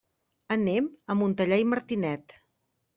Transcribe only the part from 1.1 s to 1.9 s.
Montellà i